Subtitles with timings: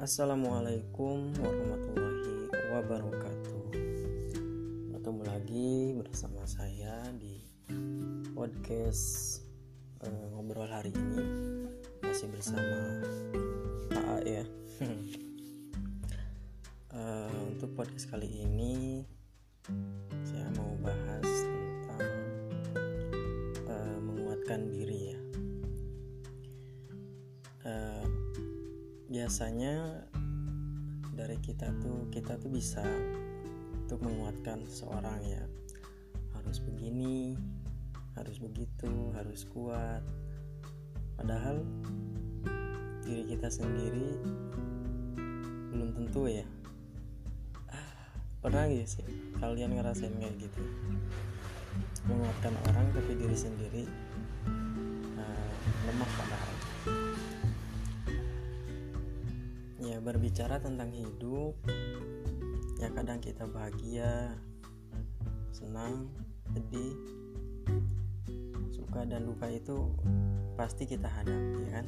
[0.00, 3.64] Assalamualaikum warahmatullahi wabarakatuh.
[4.96, 7.36] Bertemu lagi bersama saya di
[8.32, 9.44] podcast
[10.00, 11.20] uh, ngobrol hari ini.
[12.00, 13.04] Masih bersama
[13.92, 14.44] AA ya.
[16.96, 19.04] Uh, Untuk podcast kali ini
[20.24, 22.08] Saya mau bahas tentang
[23.68, 24.89] uh, menguatkan diri
[29.30, 30.02] biasanya
[31.14, 32.82] dari kita tuh kita tuh bisa
[33.86, 35.38] untuk menguatkan seseorang ya.
[36.34, 37.38] Harus begini
[38.18, 40.02] harus begitu harus kuat.
[41.14, 41.62] Padahal
[43.06, 44.18] diri kita sendiri
[45.78, 46.42] belum tentu ya.
[48.42, 49.06] Pernah gak sih
[49.38, 50.62] kalian ngerasain kayak gitu?
[52.10, 53.86] Menguatkan orang tapi diri sendiri
[55.14, 55.50] uh,
[55.86, 56.29] lemah padahal
[60.00, 61.54] berbicara tentang hidup
[62.80, 64.32] ya kadang kita bahagia
[65.52, 66.08] senang
[66.56, 66.96] sedih
[68.72, 69.86] suka dan duka itu
[70.58, 71.86] pasti kita hadapi ya kan?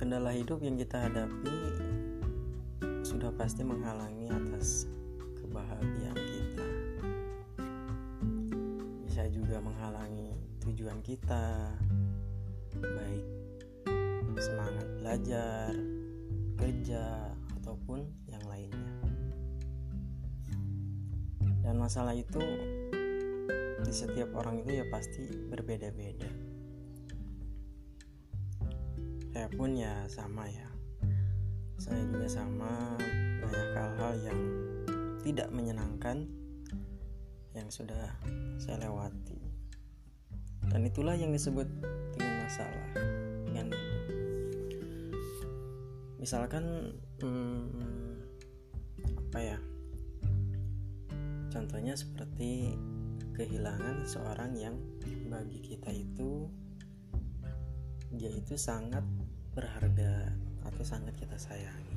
[0.00, 1.54] Kendala hidup yang kita hadapi
[3.06, 4.90] sudah pasti menghalangi atas
[5.38, 6.68] kebahagiaan kita.
[9.06, 10.34] Bisa juga menghalangi
[10.66, 11.70] tujuan kita
[12.80, 13.45] baik
[14.46, 15.74] semangat belajar,
[16.54, 18.94] kerja, ataupun yang lainnya.
[21.66, 22.38] Dan masalah itu
[23.82, 26.30] di setiap orang itu ya pasti berbeda-beda.
[29.34, 30.70] Saya pun ya sama ya.
[31.82, 32.94] Saya juga sama
[33.42, 34.40] banyak hal-hal yang
[35.26, 36.30] tidak menyenangkan
[37.50, 38.14] yang sudah
[38.62, 39.42] saya lewati.
[40.70, 41.66] Dan itulah yang disebut
[42.14, 42.88] dengan masalah
[43.56, 43.85] dengan
[46.26, 46.90] misalkan
[47.22, 47.70] hmm,
[49.30, 49.58] apa ya
[51.54, 52.74] contohnya seperti
[53.38, 54.74] kehilangan seorang yang
[55.30, 56.50] bagi kita itu
[58.10, 59.06] dia itu sangat
[59.54, 60.34] berharga
[60.66, 61.94] atau sangat kita sayangi.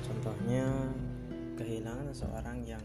[0.00, 0.64] Contohnya
[1.60, 2.84] kehilangan seorang yang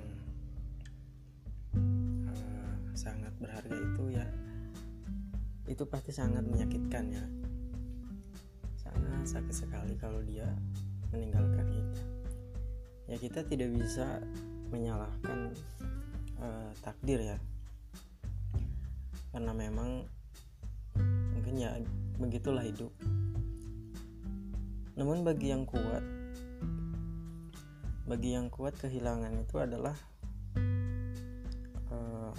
[2.28, 4.28] uh, sangat berharga itu ya
[5.72, 7.24] itu pasti sangat menyakitkan ya
[9.30, 10.50] sakit sekali kalau dia
[11.14, 12.02] meninggalkan kita.
[13.06, 14.26] Ya kita tidak bisa
[14.74, 15.54] menyalahkan
[16.42, 17.38] uh, takdir ya.
[19.30, 20.10] Karena memang
[21.38, 21.78] mungkin ya
[22.18, 22.90] begitulah hidup.
[24.98, 26.02] Namun bagi yang kuat
[28.10, 29.94] bagi yang kuat kehilangan itu adalah
[31.94, 32.34] uh,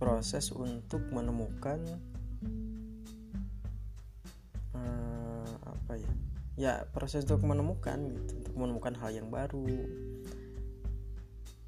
[0.00, 1.84] proses untuk menemukan
[6.60, 9.64] ya proses untuk menemukan gitu untuk menemukan hal yang baru.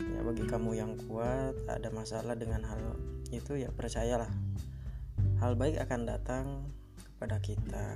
[0.04, 3.00] Ya bagi kamu yang kuat ada masalah dengan hal
[3.32, 4.28] itu ya percayalah
[5.40, 6.46] hal baik akan datang
[7.00, 7.88] kepada kita.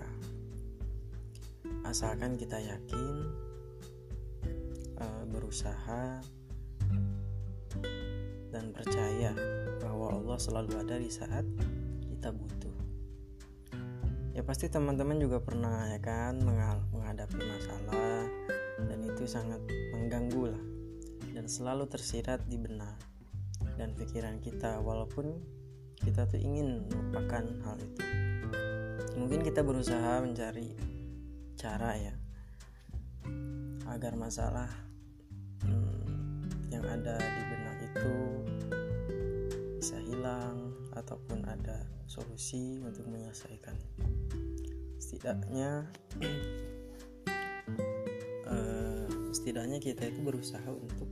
[1.84, 3.28] Asalkan kita yakin
[4.96, 6.24] uh, berusaha
[8.48, 9.36] dan percaya
[9.84, 11.44] bahwa Allah selalu ada di saat
[12.08, 12.65] kita butuh
[14.36, 16.36] ya pasti teman-teman juga pernah ya kan
[16.92, 18.28] menghadapi masalah
[18.84, 19.64] dan itu sangat
[19.96, 20.64] mengganggu lah
[21.32, 23.00] dan selalu tersirat di benak
[23.80, 25.40] dan pikiran kita walaupun
[26.04, 28.04] kita tuh ingin melupakan hal itu.
[29.16, 30.76] Mungkin kita berusaha mencari
[31.56, 32.14] cara ya
[33.88, 34.68] agar masalah
[35.64, 38.12] hmm, yang ada di benak itu
[39.80, 43.76] bisa hilang ataupun ada solusi untuk menyelesaikan
[45.06, 45.86] setidaknya
[48.50, 51.06] uh, setidaknya kita itu berusaha untuk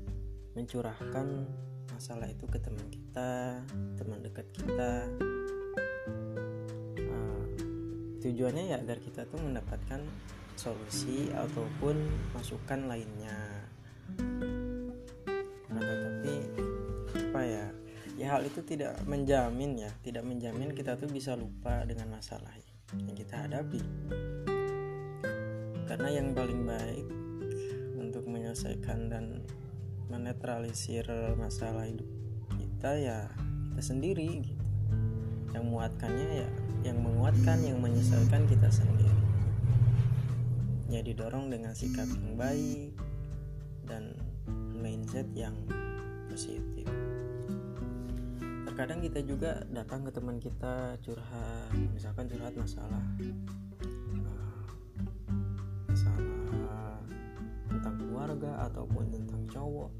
[0.58, 1.46] mencurahkan
[1.94, 3.62] masalah itu ke teman kita
[3.94, 5.06] teman dekat kita.
[7.06, 7.46] Uh,
[8.18, 10.02] tujuannya ya agar kita tuh mendapatkan
[10.58, 11.94] solusi ataupun
[12.34, 13.38] masukan lainnya.
[15.70, 16.34] Nah tetapi
[17.30, 17.66] apa ya?
[18.18, 22.50] Ya hal itu tidak menjamin ya tidak menjamin kita tuh bisa lupa dengan masalah
[23.02, 23.80] yang kita hadapi.
[25.84, 27.06] Karena yang paling baik
[27.98, 29.44] untuk menyelesaikan dan
[30.08, 32.06] menetralisir masalah hidup
[32.54, 33.18] kita ya
[33.72, 34.64] kita sendiri gitu.
[35.54, 36.50] Yang menguatkannya ya
[36.84, 39.22] yang menguatkan yang menyesuaikan kita sendiri.
[40.92, 42.92] Ya didorong dengan sikap yang baik
[43.88, 44.14] dan
[44.76, 45.56] mindset yang
[46.28, 46.84] positif
[48.74, 51.70] terkadang kita juga datang ke teman kita curhat.
[51.94, 53.06] Misalkan curhat masalah
[54.26, 54.66] uh,
[55.86, 56.98] masalah
[57.70, 59.94] tentang keluarga ataupun tentang cowok.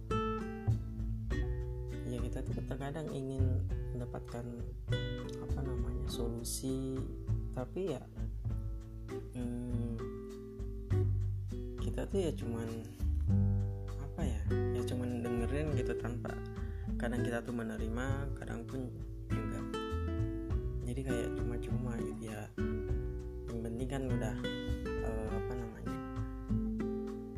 [2.11, 3.63] Ya kita tuh terkadang ingin
[3.95, 4.43] mendapatkan
[5.39, 6.99] apa namanya solusi.
[7.55, 8.03] Tapi ya
[9.39, 10.03] hmm,
[11.79, 12.67] kita tuh ya cuman
[13.87, 16.35] apa ya ya cuman dengerin gitu tanpa
[17.05, 18.89] kadang kita tuh menerima kadang pun
[19.29, 19.61] juga.
[20.89, 22.49] Jadi kayak cuma-cuma gitu ya.
[23.53, 24.37] Yang penting kan udah
[25.05, 25.99] uh, apa namanya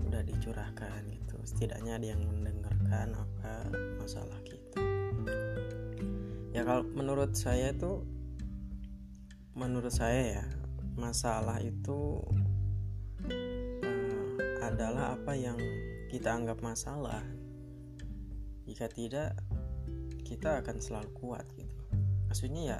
[0.06, 1.34] udah dicurahkan gitu.
[1.42, 3.66] Setidaknya ada yang mendengarkan apa
[3.98, 4.78] masalah kita.
[6.54, 8.06] Ya kalau menurut saya tuh
[9.58, 10.46] menurut saya ya
[10.94, 12.22] masalah itu
[13.82, 14.30] uh,
[14.62, 15.58] adalah apa yang
[16.06, 17.26] kita anggap masalah.
[18.66, 19.45] Jika tidak
[20.26, 21.74] kita akan selalu kuat gitu.
[22.26, 22.78] Maksudnya ya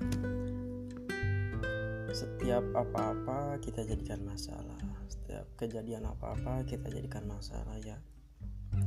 [2.10, 4.82] setiap apa-apa kita jadikan masalah.
[5.06, 8.02] Setiap kejadian apa-apa kita jadikan masalah ya.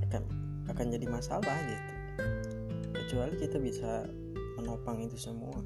[0.03, 0.27] Akan
[0.67, 1.93] akan jadi masalah gitu.
[2.91, 4.03] Kecuali kita bisa
[4.59, 5.63] menopang itu semua.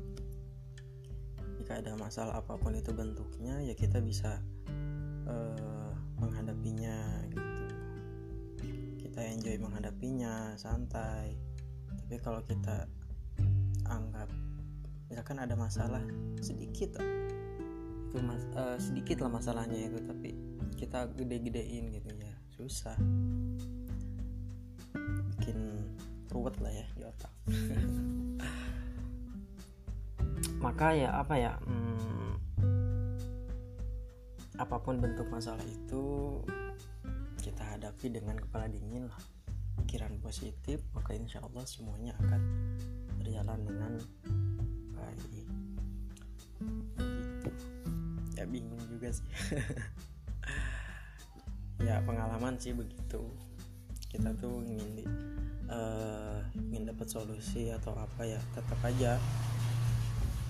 [1.58, 4.38] Jika ada masalah apa pun itu bentuknya ya kita bisa
[5.26, 5.92] uh,
[6.22, 7.64] menghadapinya gitu.
[9.02, 11.53] Kita enjoy menghadapinya santai
[12.14, 12.86] tapi kalau kita
[13.90, 14.30] anggap
[15.10, 16.06] misalkan ada masalah
[16.46, 20.38] sedikit itu mas, uh, sedikit lah masalahnya itu tapi
[20.78, 22.94] kita gede-gedein gitu ya susah.
[25.34, 25.58] Bikin
[26.30, 27.34] ruwet lah ya di otak.
[30.70, 32.38] Maka ya apa ya hmm,
[34.62, 36.38] apa pun bentuk masalah itu
[37.42, 39.33] kita hadapi dengan kepala dingin lah
[39.82, 42.42] pikiran positif maka insya Allah semuanya akan
[43.18, 43.94] berjalan dengan
[44.94, 45.24] baik.
[45.32, 45.54] Gitu
[48.44, 49.28] ya bingung juga sih.
[51.84, 53.20] Ya pengalaman sih begitu.
[54.08, 55.04] Kita tuh ingin di,
[55.68, 56.40] uh,
[56.72, 59.20] ingin dapat solusi atau apa ya tetap aja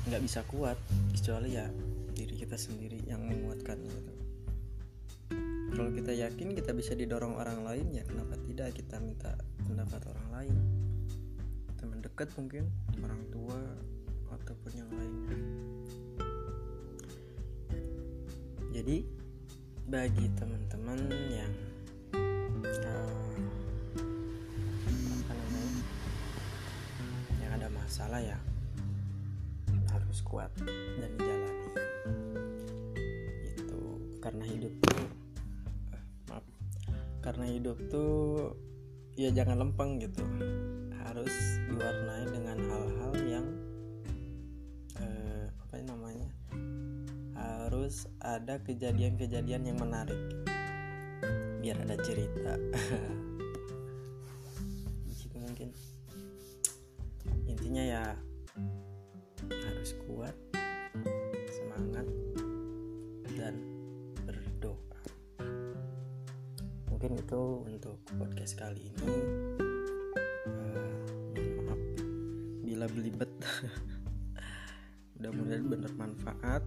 [0.05, 0.77] nggak bisa kuat
[1.09, 1.65] kecuali ya
[2.13, 4.13] diri kita sendiri yang menguatkan gitu.
[5.73, 9.35] Kalau kita yakin kita bisa didorong orang lain ya kenapa tidak kita minta
[9.67, 10.55] pendapat orang lain.
[11.75, 12.71] Teman dekat mungkin
[13.03, 13.59] orang tua
[14.31, 15.37] ataupun yang lainnya.
[18.73, 19.05] Jadi
[19.91, 20.99] bagi teman-teman
[21.29, 21.53] yang
[22.15, 23.35] uh,
[24.93, 25.83] apa namanya
[27.43, 28.39] yang ada masalah ya
[29.91, 31.69] harus kuat dan dijalani.
[33.59, 33.79] Itu
[34.23, 34.73] karena hidup
[37.23, 38.51] karena hidup tuh
[39.15, 40.21] ya jangan lempeng gitu.
[41.07, 41.31] Harus
[41.71, 43.47] diwarnai dengan hal-hal yang
[44.99, 46.27] eh, apa namanya?
[47.33, 50.19] Harus ada kejadian-kejadian yang menarik.
[51.63, 52.59] Biar ada cerita.
[55.43, 55.71] Mungkin.
[57.47, 58.03] Intinya ya
[59.47, 60.35] harus kuat
[67.03, 69.11] mungkin itu untuk podcast kali ini.
[70.47, 71.03] Uh,
[71.35, 71.81] maaf
[72.63, 73.27] bila belibet.
[75.19, 76.63] Mudah-mudahan benar manfaat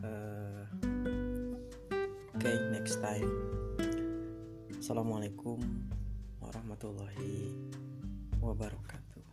[0.00, 3.28] oke okay, next time.
[4.80, 5.60] Assalamualaikum
[6.40, 7.52] warahmatullahi
[8.40, 9.28] wabarakatuh